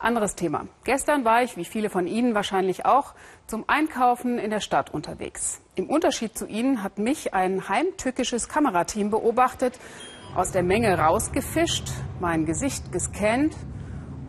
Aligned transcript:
Anderes 0.00 0.36
Thema. 0.36 0.68
Gestern 0.84 1.24
war 1.24 1.42
ich, 1.42 1.56
wie 1.56 1.64
viele 1.64 1.90
von 1.90 2.06
Ihnen 2.06 2.34
wahrscheinlich 2.34 2.86
auch, 2.86 3.14
zum 3.48 3.64
Einkaufen 3.66 4.38
in 4.38 4.50
der 4.50 4.60
Stadt 4.60 4.94
unterwegs. 4.94 5.60
Im 5.74 5.90
Unterschied 5.90 6.38
zu 6.38 6.46
Ihnen 6.46 6.84
hat 6.84 6.98
mich 6.98 7.34
ein 7.34 7.68
heimtückisches 7.68 8.48
Kamerateam 8.48 9.10
beobachtet, 9.10 9.78
aus 10.36 10.52
der 10.52 10.62
Menge 10.62 10.96
rausgefischt, 10.96 11.88
mein 12.20 12.46
Gesicht 12.46 12.92
gescannt 12.92 13.56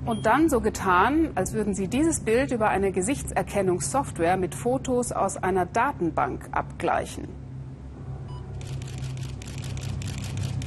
und 0.05 0.25
dann 0.25 0.49
so 0.49 0.59
getan, 0.59 1.33
als 1.35 1.53
würden 1.53 1.75
sie 1.75 1.87
dieses 1.87 2.21
Bild 2.21 2.51
über 2.51 2.69
eine 2.69 2.91
Gesichtserkennungssoftware 2.91 4.37
mit 4.37 4.55
Fotos 4.55 5.11
aus 5.11 5.37
einer 5.37 5.67
Datenbank 5.67 6.49
abgleichen. 6.51 7.27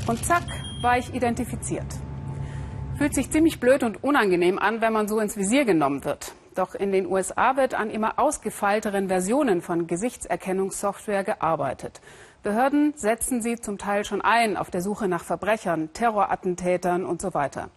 Und 0.06 0.24
zack, 0.24 0.44
war 0.80 0.98
ich 0.98 1.12
identifiziert. 1.12 1.86
Fühlt 2.96 3.14
sich 3.14 3.30
ziemlich 3.30 3.58
blöd 3.58 3.82
und 3.82 4.04
unangenehm 4.04 4.58
an, 4.58 4.80
wenn 4.80 4.92
man 4.92 5.08
so 5.08 5.18
ins 5.18 5.36
Visier 5.36 5.64
genommen 5.64 6.04
wird. 6.04 6.34
Doch 6.54 6.74
in 6.74 6.92
den 6.92 7.06
USA 7.06 7.56
wird 7.56 7.74
an 7.74 7.90
immer 7.90 8.18
ausgefeilteren 8.18 9.08
Versionen 9.08 9.62
von 9.62 9.86
Gesichtserkennungssoftware 9.86 11.24
gearbeitet. 11.24 12.00
Behörden 12.42 12.92
setzen 12.96 13.40
sie 13.40 13.56
zum 13.56 13.78
Teil 13.78 14.04
schon 14.04 14.20
ein 14.20 14.56
auf 14.56 14.70
der 14.70 14.82
Suche 14.82 15.08
nach 15.08 15.24
Verbrechern, 15.24 15.92
Terrorattentätern 15.94 17.04
und 17.04 17.22
so 17.22 17.34
weiter. 17.34 17.70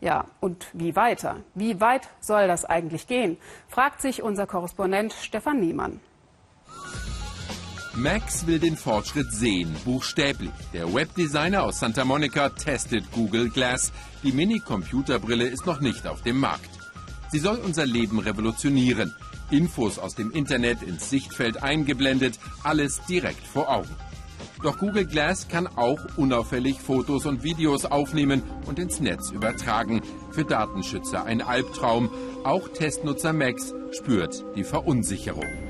Ja, 0.00 0.26
und 0.40 0.66
wie 0.72 0.96
weiter? 0.96 1.36
Wie 1.54 1.80
weit 1.80 2.08
soll 2.20 2.48
das 2.48 2.64
eigentlich 2.64 3.06
gehen? 3.06 3.38
fragt 3.68 4.00
sich 4.00 4.22
unser 4.22 4.46
Korrespondent 4.46 5.12
Stefan 5.12 5.60
Niemann. 5.60 6.00
Max 7.96 8.46
will 8.46 8.58
den 8.58 8.76
Fortschritt 8.76 9.32
sehen, 9.32 9.74
buchstäblich. 9.86 10.50
Der 10.74 10.92
Webdesigner 10.92 11.62
aus 11.62 11.80
Santa 11.80 12.04
Monica 12.04 12.50
testet 12.50 13.10
Google 13.12 13.48
Glass. 13.48 13.90
Die 14.22 14.32
Mini-Computerbrille 14.32 15.46
ist 15.46 15.64
noch 15.64 15.80
nicht 15.80 16.06
auf 16.06 16.20
dem 16.20 16.38
Markt. 16.38 16.68
Sie 17.30 17.38
soll 17.38 17.56
unser 17.56 17.86
Leben 17.86 18.18
revolutionieren. 18.18 19.14
Infos 19.50 19.98
aus 19.98 20.14
dem 20.14 20.30
Internet 20.30 20.82
ins 20.82 21.08
Sichtfeld 21.08 21.62
eingeblendet, 21.62 22.38
alles 22.62 23.00
direkt 23.08 23.46
vor 23.46 23.70
Augen. 23.70 23.96
Doch 24.62 24.78
Google 24.78 25.06
Glass 25.06 25.48
kann 25.48 25.66
auch 25.66 26.00
unauffällig 26.16 26.80
Fotos 26.80 27.24
und 27.24 27.44
Videos 27.44 27.86
aufnehmen 27.86 28.42
und 28.66 28.78
ins 28.78 29.00
Netz 29.00 29.30
übertragen. 29.30 30.02
Für 30.32 30.44
Datenschützer 30.44 31.24
ein 31.24 31.40
Albtraum. 31.40 32.10
Auch 32.44 32.68
Testnutzer 32.68 33.32
Max 33.32 33.72
spürt 33.92 34.44
die 34.54 34.64
Verunsicherung. 34.64 35.65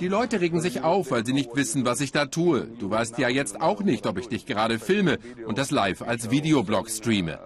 Die 0.00 0.08
Leute 0.08 0.40
regen 0.40 0.60
sich 0.60 0.82
auf, 0.82 1.10
weil 1.10 1.26
sie 1.26 1.32
nicht 1.32 1.54
wissen, 1.54 1.84
was 1.84 2.00
ich 2.00 2.12
da 2.12 2.26
tue. 2.26 2.68
Du 2.78 2.90
weißt 2.90 3.18
ja 3.18 3.28
jetzt 3.28 3.60
auch 3.60 3.82
nicht, 3.82 4.06
ob 4.06 4.18
ich 4.18 4.28
dich 4.28 4.46
gerade 4.46 4.78
filme 4.78 5.18
und 5.46 5.58
das 5.58 5.70
live 5.70 6.02
als 6.02 6.30
Videoblog 6.30 6.88
streame. 6.88 7.38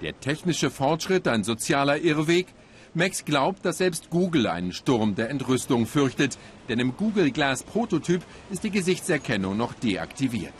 Der 0.00 0.18
technische 0.18 0.70
Fortschritt, 0.70 1.28
ein 1.28 1.44
sozialer 1.44 1.98
Irrweg? 1.98 2.46
Max 2.94 3.24
glaubt, 3.24 3.64
dass 3.64 3.78
selbst 3.78 4.10
Google 4.10 4.46
einen 4.46 4.72
Sturm 4.72 5.14
der 5.14 5.30
Entrüstung 5.30 5.86
fürchtet, 5.86 6.38
denn 6.68 6.78
im 6.78 6.96
Google 6.96 7.30
Glass 7.30 7.62
Prototyp 7.62 8.22
ist 8.50 8.64
die 8.64 8.70
Gesichtserkennung 8.70 9.56
noch 9.56 9.72
deaktiviert. 9.72 10.52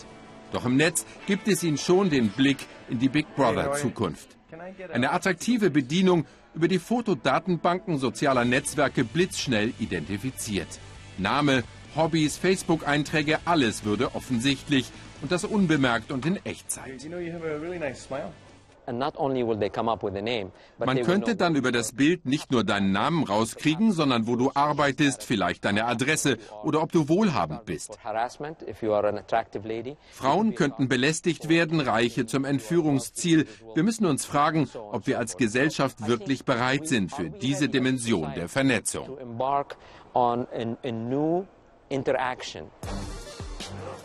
Doch 0.53 0.65
im 0.65 0.77
Netz 0.77 1.05
gibt 1.27 1.49
es 1.49 1.63
ihn 1.63 1.77
schon 1.77 2.09
den 2.09 2.29
Blick 2.29 2.59
in 2.89 2.99
die 2.99 3.09
Big 3.09 3.27
Brother 3.37 3.73
Zukunft. 3.73 4.37
Eine 4.93 5.13
attraktive 5.13 5.71
Bedienung 5.71 6.27
über 6.55 6.69
die 6.69 6.79
Fotodatenbanken 6.79 7.99
sozialer 7.99 8.45
Netzwerke 8.45 9.05
blitzschnell 9.05 9.73
identifiziert. 9.79 10.69
Name, 11.19 11.65
Hobbys, 11.97 12.37
Facebook-Einträge, 12.37 13.39
alles 13.45 13.85
würde 13.85 14.15
offensichtlich 14.15 14.91
und 15.21 15.33
das 15.33 15.45
unbemerkt 15.45 16.13
und 16.13 16.27
in 16.27 16.37
Echtzeit. 16.45 16.91
Man 20.79 21.03
könnte 21.03 21.37
dann 21.37 21.55
über 21.55 21.73
das 21.73 21.93
Bild 21.93 22.27
nicht 22.27 22.51
nur 22.51 22.65
deinen 22.65 22.93
Namen 22.93 23.25
rauskriegen, 23.25 23.93
sondern 23.93 24.27
wo 24.27 24.37
du 24.37 24.51
arbeitest, 24.55 25.23
vielleicht 25.23 25.65
deine 25.65 25.87
Adresse 25.87 26.39
oder 26.65 26.83
ob 26.83 26.93
du 26.93 27.09
wohlhabend 27.09 27.65
bist. 27.65 27.99
Frauen 30.13 30.55
könnten 30.55 30.89
belästigt 30.89 31.49
werden, 31.49 31.81
Reiche 31.81 32.27
zum 32.27 32.45
Entführungsziel. 32.45 33.47
Wir 33.75 33.83
müssen 33.83 34.07
uns 34.07 34.25
fragen, 34.25 34.69
ob 34.75 35.07
wir 35.07 35.19
als 35.19 35.37
Gesellschaft 35.37 36.07
wirklich 36.07 36.45
bereit 36.45 36.89
sind 36.89 37.13
für 37.13 37.31
diese 37.31 37.69
Dimension 37.69 38.33
der 38.35 38.49
Vernetzung. 38.49 39.17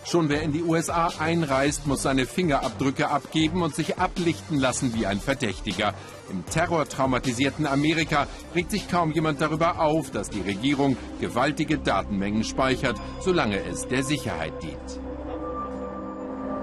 Schon 0.10 0.30
wer 0.30 0.42
in 0.42 0.54
die 0.54 0.64
USA 0.64 1.12
einreist, 1.20 1.86
muss 1.86 2.04
seine 2.04 2.26
Fingerabdrücke 2.26 3.10
abgeben 3.10 3.62
und 3.62 3.76
sich 3.76 3.98
ablichten 3.98 4.58
lassen 4.58 4.94
wie 4.96 5.06
ein 5.06 5.20
Verdächtiger. 5.20 5.94
Im 6.30 6.46
terrortraumatisierten 6.46 7.68
Amerika 7.68 8.28
regt 8.56 8.72
sich 8.72 8.88
kaum 8.90 9.12
jemand 9.12 9.42
darüber 9.42 9.82
auf, 9.82 10.10
dass 10.10 10.30
die 10.30 10.40
Regierung 10.40 10.96
gewaltige 11.20 11.78
Datenmengen 11.78 12.46
speichert, 12.46 12.96
solange 13.20 13.60
es 13.66 13.86
der 13.90 14.04
Sicherheit 14.04 14.54
dient. 14.64 15.02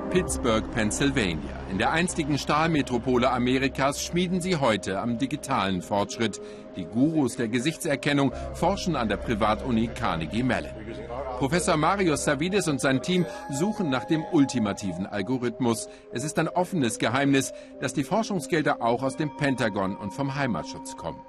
Pittsburgh, 0.09 0.65
Pennsylvania. 0.72 1.60
In 1.71 1.77
der 1.77 1.93
einstigen 1.93 2.38
Stahlmetropole 2.38 3.31
Amerikas 3.31 4.03
schmieden 4.03 4.41
sie 4.41 4.56
heute 4.56 5.00
am 5.00 5.19
digitalen 5.19 5.83
Fortschritt. 5.83 6.41
Die 6.77 6.84
Gurus 6.84 7.37
der 7.37 7.49
Gesichtserkennung 7.49 8.33
forschen 8.54 8.97
an 8.97 9.10
der 9.10 9.19
Privatuni 9.19 9.88
Carnegie 9.88 10.43
Mellon. 10.43 10.72
Professor 11.39 11.77
Marius 11.77 12.25
Savides 12.25 12.69
und 12.69 12.81
sein 12.81 13.03
Team 13.03 13.27
suchen 13.50 13.91
nach 13.91 14.05
dem 14.05 14.25
ultimativen 14.33 15.06
Algorithmus. 15.06 15.89
Es 16.12 16.22
ist 16.22 16.39
ein 16.39 16.49
offenes 16.49 16.99
Geheimnis, 16.99 17.53
dass 17.81 17.93
die 17.93 18.05
Forschungsgelder 18.05 18.81
auch 18.81 19.03
aus 19.03 19.17
dem 19.17 19.37
Pentagon 19.37 19.97
und 19.97 20.12
vom 20.12 20.34
Heimatschutz 20.34 20.97
kommen. 20.97 21.21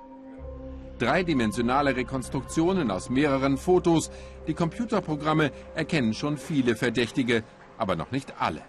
Dreidimensionale 1.00 1.96
Rekonstruktionen 1.96 2.92
aus 2.92 3.10
mehreren 3.10 3.58
Fotos. 3.58 4.12
Die 4.48 4.54
Computerprogramme 4.54 5.52
erkennen 5.74 6.14
schon 6.14 6.38
viele 6.38 6.76
Verdächtige, 6.76 7.44
aber 7.78 7.96
noch 7.96 8.12
nicht 8.12 8.34
alle. 8.40 8.62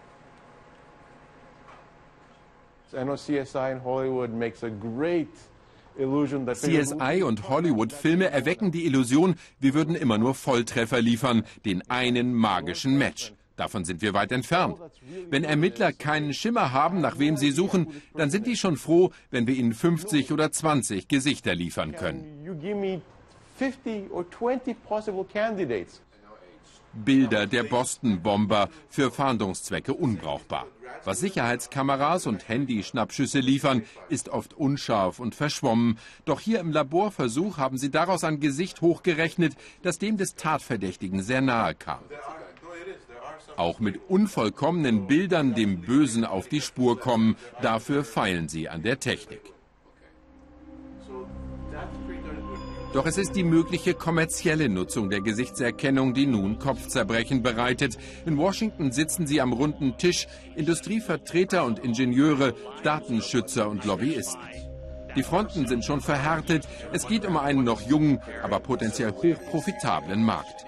CSI 2.91 3.73
in 3.73 3.85
Hollywood 3.85 4.31
makes 4.31 4.65
a 4.65 4.71
great 4.71 5.29
CSI 5.97 7.23
und 7.23 7.49
Hollywood-Filme 7.49 8.31
erwecken 8.31 8.71
die 8.71 8.85
Illusion, 8.87 9.37
wir 9.59 9.75
würden 9.75 9.95
immer 9.95 10.19
nur 10.19 10.35
Volltreffer 10.35 11.01
liefern, 11.01 11.45
den 11.65 11.89
einen 11.91 12.35
magischen 12.35 12.99
Match. 12.99 13.33
Davon 13.57 13.87
sind 13.87 14.03
wir 14.03 14.13
weit 14.13 14.33
entfernt. 14.33 14.77
Wenn 15.31 15.43
Ermittler 15.43 15.93
keinen 15.93 16.35
Schimmer 16.35 16.73
haben, 16.73 17.01
nach 17.01 17.19
wem 17.19 17.39
sie 17.39 17.51
suchen, 17.51 17.89
dann 18.15 18.31
sind 18.31 18.47
die 18.47 18.57
schon 18.57 18.77
froh, 18.77 19.11
wenn 19.31 19.47
wir 19.47 19.55
ihnen 19.55 19.73
50 19.73 20.31
oder 20.31 20.53
20 20.53 21.09
Gesichter 21.09 21.55
liefern 21.55 21.93
können. 21.93 22.45
Bilder 27.05 27.47
der 27.47 27.63
Boston-Bomber 27.63 28.69
für 28.89 29.11
Fahndungszwecke 29.11 29.95
unbrauchbar. 29.95 30.67
Was 31.05 31.21
Sicherheitskameras 31.21 32.27
und 32.27 32.49
Handyschnappschüsse 32.49 33.39
liefern, 33.39 33.83
ist 34.09 34.29
oft 34.29 34.55
unscharf 34.55 35.21
und 35.21 35.35
verschwommen. 35.35 35.99
Doch 36.25 36.41
hier 36.41 36.61
im 36.61 36.73
Laborversuch 36.73 37.59
haben 37.59 37.79
sie 37.79 37.91
daraus 37.91 38.25
ein 38.25 38.41
Gesicht 38.41 38.81
hochgerechnet, 38.81 39.55
das 39.83 39.99
dem 39.99 40.17
des 40.17 40.35
Tatverdächtigen 40.35 41.23
sehr 41.23 41.43
nahe 41.43 41.75
kam. 41.75 42.01
Auch 43.57 43.79
mit 43.81 44.01
unvollkommenen 44.09 45.07
Bildern 45.07 45.55
dem 45.55 45.81
Bösen 45.81 46.25
auf 46.25 46.49
die 46.49 46.61
Spur 46.61 46.99
kommen, 46.99 47.37
dafür 47.63 48.05
feilen 48.05 48.49
sie 48.49 48.69
an 48.69 48.83
der 48.83 48.99
Technik. 49.01 49.56
Doch 52.97 53.05
es 53.05 53.19
ist 53.19 53.37
die 53.37 53.45
mögliche 53.45 53.93
kommerzielle 53.93 54.71
Nutzung 54.71 55.11
der 55.11 55.21
Gesichtserkennung, 55.21 56.15
die 56.15 56.25
nun 56.25 56.59
Kopfzerbrechen 56.59 57.43
bereitet. 57.43 57.99
In 58.25 58.39
Washington 58.39 58.91
sitzen 58.91 59.27
sie 59.27 59.43
am 59.43 59.53
runden 59.53 59.99
Tisch, 59.99 60.27
Industrievertreter 60.55 61.67
und 61.67 61.79
Ingenieure, 61.79 62.55
Datenschützer 62.85 63.69
und 63.69 63.85
Lobbyisten. 63.85 64.41
Die 65.15 65.23
Fronten 65.23 65.67
sind 65.67 65.85
schon 65.85 66.01
verhärtet. 66.01 66.67
Es 66.91 67.07
geht 67.07 67.27
um 67.27 67.37
einen 67.37 67.65
noch 67.65 67.83
jungen, 67.83 68.19
aber 68.43 68.61
potenziell 68.61 69.13
hochprofitablen 69.13 70.25
Markt. 70.25 70.65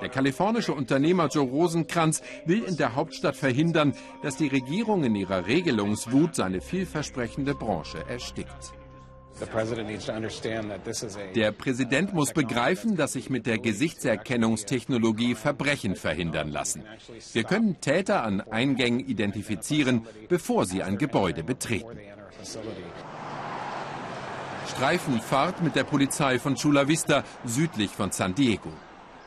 Der 0.00 0.10
kalifornische 0.10 0.72
Unternehmer 0.72 1.26
Joe 1.26 1.48
Rosenkranz 1.48 2.22
will 2.44 2.62
in 2.62 2.76
der 2.76 2.94
Hauptstadt 2.94 3.34
verhindern, 3.34 3.94
dass 4.22 4.36
die 4.36 4.46
Regierung 4.46 5.02
in 5.02 5.16
ihrer 5.16 5.48
Regelungswut 5.48 6.36
seine 6.36 6.60
vielversprechende 6.60 7.56
Branche 7.56 7.98
erstickt. 8.08 8.74
Der 11.34 11.52
Präsident 11.52 12.14
muss 12.14 12.32
begreifen, 12.32 12.96
dass 12.96 13.12
sich 13.12 13.30
mit 13.30 13.46
der 13.46 13.58
Gesichtserkennungstechnologie 13.58 15.34
Verbrechen 15.34 15.96
verhindern 15.96 16.48
lassen. 16.50 16.84
Wir 17.32 17.44
können 17.44 17.80
Täter 17.80 18.24
an 18.24 18.40
Eingängen 18.40 19.00
identifizieren, 19.00 20.06
bevor 20.28 20.66
sie 20.66 20.82
ein 20.82 20.98
Gebäude 20.98 21.44
betreten. 21.44 21.98
Streifenfahrt 24.68 25.62
mit 25.62 25.76
der 25.76 25.84
Polizei 25.84 26.38
von 26.38 26.54
Chula 26.54 26.88
Vista 26.88 27.24
südlich 27.44 27.90
von 27.90 28.12
San 28.12 28.34
Diego. 28.34 28.70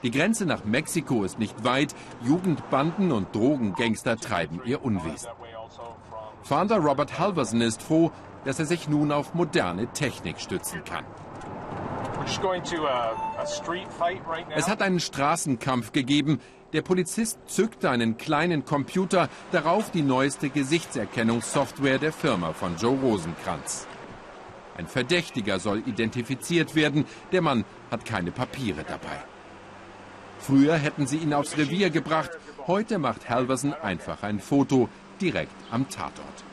Die 0.03 0.11
Grenze 0.11 0.45
nach 0.45 0.65
Mexiko 0.65 1.23
ist 1.23 1.39
nicht 1.39 1.63
weit. 1.63 1.93
Jugendbanden 2.23 3.11
und 3.11 3.35
Drogengangster 3.35 4.17
treiben 4.17 4.61
ihr 4.65 4.83
Unwesen. 4.83 5.29
Fahnder 6.43 6.77
Robert 6.77 7.19
Halverson 7.19 7.61
ist 7.61 7.83
froh, 7.83 8.11
dass 8.45 8.59
er 8.59 8.65
sich 8.65 8.87
nun 8.89 9.11
auf 9.11 9.33
moderne 9.33 9.87
Technik 9.87 10.39
stützen 10.39 10.83
kann. 10.83 11.05
Es 14.55 14.67
hat 14.67 14.81
einen 14.81 14.99
Straßenkampf 14.99 15.91
gegeben. 15.91 16.39
Der 16.73 16.81
Polizist 16.81 17.39
zückte 17.47 17.89
einen 17.89 18.17
kleinen 18.17 18.63
Computer, 18.63 19.27
darauf 19.51 19.91
die 19.91 20.03
neueste 20.03 20.49
Gesichtserkennungssoftware 20.49 21.99
der 21.99 22.13
Firma 22.13 22.53
von 22.53 22.77
Joe 22.77 22.97
Rosenkranz. 22.97 23.87
Ein 24.77 24.87
Verdächtiger 24.87 25.59
soll 25.59 25.83
identifiziert 25.85 26.75
werden. 26.75 27.05
Der 27.31 27.41
Mann 27.41 27.65
hat 27.89 28.05
keine 28.05 28.31
Papiere 28.31 28.83
dabei. 28.87 29.23
Früher 30.39 30.75
hätten 30.75 31.07
sie 31.07 31.17
ihn 31.17 31.33
aufs 31.33 31.57
Revier 31.57 31.89
gebracht. 31.89 32.31
Heute 32.67 32.97
macht 32.97 33.29
Halverson 33.29 33.73
einfach 33.73 34.23
ein 34.23 34.39
Foto 34.39 34.89
direkt 35.19 35.51
am 35.71 35.89
Tatort. 35.89 36.43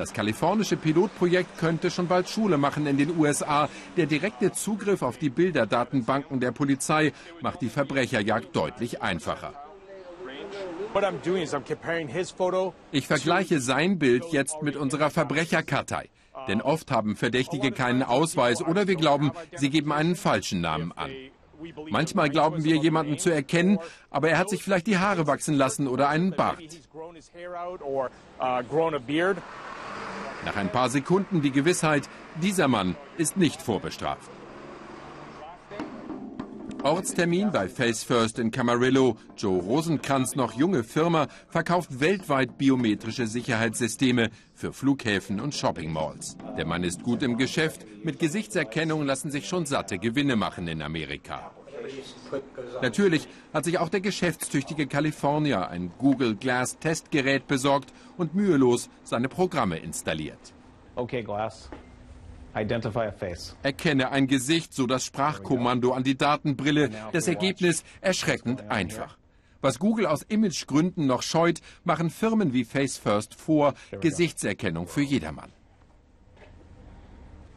Das 0.00 0.14
kalifornische 0.14 0.78
Pilotprojekt 0.78 1.58
könnte 1.58 1.90
schon 1.90 2.08
bald 2.08 2.26
Schule 2.26 2.56
machen 2.56 2.86
in 2.86 2.96
den 2.96 3.18
USA. 3.18 3.68
Der 3.98 4.06
direkte 4.06 4.50
Zugriff 4.50 5.02
auf 5.02 5.18
die 5.18 5.28
Bilderdatenbanken 5.28 6.40
der 6.40 6.52
Polizei 6.52 7.12
macht 7.42 7.60
die 7.60 7.68
Verbrecherjagd 7.68 8.56
deutlich 8.56 9.02
einfacher. 9.02 9.52
Ich 12.92 13.06
vergleiche 13.06 13.60
sein 13.60 13.98
Bild 13.98 14.24
jetzt 14.32 14.62
mit 14.62 14.76
unserer 14.76 15.10
Verbrecherkartei. 15.10 16.08
Denn 16.48 16.62
oft 16.62 16.90
haben 16.90 17.14
Verdächtige 17.14 17.70
keinen 17.70 18.02
Ausweis 18.02 18.62
oder 18.62 18.88
wir 18.88 18.96
glauben, 18.96 19.32
sie 19.54 19.68
geben 19.68 19.92
einen 19.92 20.16
falschen 20.16 20.62
Namen 20.62 20.92
an. 20.92 21.10
Manchmal 21.90 22.30
glauben 22.30 22.64
wir, 22.64 22.76
jemanden 22.76 23.18
zu 23.18 23.28
erkennen, 23.28 23.78
aber 24.08 24.30
er 24.30 24.38
hat 24.38 24.48
sich 24.48 24.62
vielleicht 24.62 24.86
die 24.86 24.96
Haare 24.96 25.26
wachsen 25.26 25.54
lassen 25.54 25.88
oder 25.88 26.08
einen 26.08 26.30
Bart. 26.30 26.58
Nach 30.44 30.56
ein 30.56 30.70
paar 30.70 30.88
Sekunden 30.88 31.42
die 31.42 31.50
Gewissheit, 31.50 32.08
dieser 32.42 32.68
Mann 32.68 32.96
ist 33.18 33.36
nicht 33.36 33.60
vorbestraft. 33.60 34.30
Ortstermin 36.82 37.52
bei 37.52 37.68
Face 37.68 38.04
First 38.04 38.38
in 38.38 38.50
Camarillo. 38.50 39.18
Joe 39.36 39.60
Rosenkranz, 39.60 40.34
noch 40.34 40.54
junge 40.54 40.82
Firma, 40.82 41.28
verkauft 41.48 42.00
weltweit 42.00 42.56
biometrische 42.56 43.26
Sicherheitssysteme 43.26 44.30
für 44.54 44.72
Flughäfen 44.72 45.40
und 45.40 45.54
Shoppingmalls. 45.54 46.38
Der 46.56 46.64
Mann 46.64 46.82
ist 46.82 47.02
gut 47.02 47.22
im 47.22 47.36
Geschäft. 47.36 47.84
Mit 48.02 48.18
Gesichtserkennung 48.18 49.04
lassen 49.04 49.30
sich 49.30 49.46
schon 49.46 49.66
satte 49.66 49.98
Gewinne 49.98 50.36
machen 50.36 50.68
in 50.68 50.80
Amerika. 50.80 51.50
Natürlich 52.82 53.28
hat 53.52 53.64
sich 53.64 53.78
auch 53.78 53.88
der 53.88 54.00
geschäftstüchtige 54.00 54.86
Kalifornier 54.86 55.68
ein 55.68 55.92
Google 55.98 56.36
Glass 56.36 56.78
Testgerät 56.78 57.46
besorgt 57.46 57.92
und 58.16 58.34
mühelos 58.34 58.88
seine 59.04 59.28
Programme 59.28 59.78
installiert. 59.78 60.54
Okay, 60.96 61.22
Glass. 61.22 61.70
Identify 62.54 63.06
a 63.06 63.12
face. 63.12 63.56
Erkenne 63.62 64.10
ein 64.10 64.26
Gesicht, 64.26 64.74
so 64.74 64.86
das 64.86 65.04
Sprachkommando 65.04 65.92
an 65.92 66.02
die 66.02 66.16
Datenbrille. 66.16 66.90
Das 67.12 67.28
Ergebnis 67.28 67.84
erschreckend 68.00 68.68
einfach. 68.68 69.16
Was 69.60 69.78
Google 69.78 70.06
aus 70.06 70.22
Imagegründen 70.22 71.06
noch 71.06 71.22
scheut, 71.22 71.60
machen 71.84 72.10
Firmen 72.10 72.52
wie 72.52 72.64
Face 72.64 72.96
First 72.96 73.34
vor, 73.34 73.74
Gesichtserkennung 74.00 74.86
für 74.86 75.02
jedermann. 75.02 75.52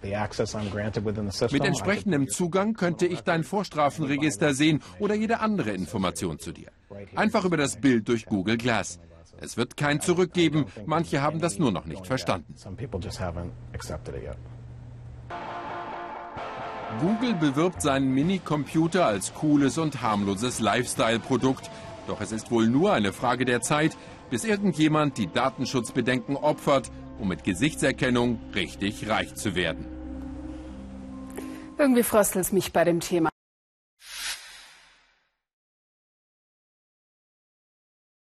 Mit 0.04 1.66
entsprechendem 1.66 2.28
Zugang 2.30 2.74
könnte 2.74 3.06
ich 3.06 3.22
dein 3.22 3.44
Vorstrafenregister 3.44 4.54
sehen 4.54 4.82
oder 5.00 5.16
jede 5.16 5.40
andere 5.40 5.72
Information 5.72 6.40
zu 6.40 6.52
dir. 6.52 6.68
Einfach 7.16 7.46
über 7.46 7.58
das 7.58 7.78
Bild 7.78 8.08
durch 8.08 8.26
Google 8.26 8.58
Glass. 8.58 9.00
Es 9.40 9.58
wird 9.58 9.78
kein 9.78 10.00
Zurück 10.02 10.34
geben. 10.34 10.66
Manche 10.86 11.22
haben 11.22 11.40
das 11.40 11.58
nur 11.58 11.72
noch 11.72 11.86
nicht 11.86 12.06
verstanden. 12.06 12.54
Google 17.00 17.34
bewirbt 17.34 17.82
seinen 17.82 18.14
Minicomputer 18.14 19.06
als 19.06 19.34
cooles 19.34 19.78
und 19.78 20.02
harmloses 20.02 20.60
Lifestyle-Produkt. 20.60 21.72
Doch 22.08 22.22
es 22.22 22.32
ist 22.32 22.52
wohl 22.52 22.68
nur 22.68 22.94
eine 22.94 23.14
Frage 23.14 23.46
der 23.46 23.62
Zeit, 23.62 23.98
bis 24.30 24.44
irgendjemand 24.46 25.18
die 25.18 25.28
Datenschutzbedenken 25.28 26.36
opfert, 26.36 26.92
um 27.24 27.30
mit 27.30 27.46
Gesichtserkennung 27.46 28.38
richtig 28.54 29.08
reich 29.08 29.34
zu 29.34 29.56
werden. 29.56 29.86
Irgendwie 31.80 32.04
fröstelt 32.04 32.46
es 32.46 32.52
mich 32.52 32.74
bei 32.74 32.84
dem 32.84 33.00
Thema. 33.00 33.30